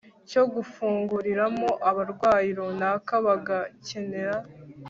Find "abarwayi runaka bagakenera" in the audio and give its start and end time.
1.89-4.37